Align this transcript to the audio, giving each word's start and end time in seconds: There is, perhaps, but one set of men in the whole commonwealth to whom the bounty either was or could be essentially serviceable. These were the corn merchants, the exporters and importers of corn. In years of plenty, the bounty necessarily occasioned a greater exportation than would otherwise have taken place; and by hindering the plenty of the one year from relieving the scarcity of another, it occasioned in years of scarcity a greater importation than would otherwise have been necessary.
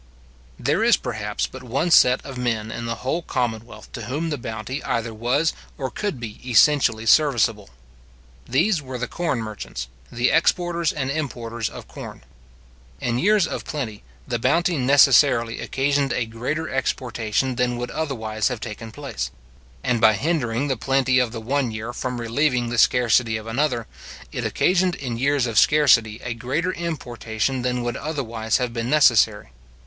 There 0.59 0.83
is, 0.83 0.97
perhaps, 0.97 1.45
but 1.45 1.61
one 1.61 1.91
set 1.91 2.25
of 2.25 2.35
men 2.35 2.71
in 2.71 2.87
the 2.87 3.05
whole 3.05 3.21
commonwealth 3.21 3.91
to 3.91 4.05
whom 4.05 4.31
the 4.31 4.37
bounty 4.39 4.83
either 4.83 5.13
was 5.13 5.53
or 5.77 5.91
could 5.91 6.19
be 6.19 6.39
essentially 6.43 7.05
serviceable. 7.05 7.69
These 8.49 8.81
were 8.81 8.97
the 8.97 9.07
corn 9.07 9.41
merchants, 9.43 9.89
the 10.11 10.31
exporters 10.31 10.91
and 10.91 11.11
importers 11.11 11.69
of 11.69 11.87
corn. 11.87 12.23
In 12.99 13.19
years 13.19 13.45
of 13.45 13.63
plenty, 13.63 14.01
the 14.27 14.39
bounty 14.39 14.75
necessarily 14.75 15.59
occasioned 15.59 16.13
a 16.13 16.25
greater 16.25 16.67
exportation 16.67 17.53
than 17.53 17.77
would 17.77 17.91
otherwise 17.91 18.47
have 18.47 18.59
taken 18.59 18.91
place; 18.91 19.29
and 19.83 20.01
by 20.01 20.13
hindering 20.13 20.67
the 20.67 20.77
plenty 20.77 21.19
of 21.19 21.31
the 21.31 21.39
one 21.39 21.69
year 21.69 21.93
from 21.93 22.19
relieving 22.19 22.69
the 22.69 22.79
scarcity 22.79 23.37
of 23.37 23.45
another, 23.45 23.85
it 24.31 24.43
occasioned 24.45 24.95
in 24.95 25.19
years 25.19 25.45
of 25.45 25.59
scarcity 25.59 26.19
a 26.23 26.33
greater 26.33 26.71
importation 26.73 27.61
than 27.61 27.83
would 27.83 27.95
otherwise 27.97 28.57
have 28.57 28.73
been 28.73 28.89
necessary. 28.89 29.49